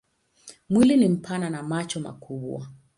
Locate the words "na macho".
1.49-1.99